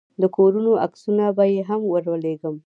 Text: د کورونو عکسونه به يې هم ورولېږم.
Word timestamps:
د 0.21 0.23
کورونو 0.35 0.71
عکسونه 0.85 1.25
به 1.37 1.43
يې 1.53 1.61
هم 1.69 1.81
ورولېږم. 1.91 2.55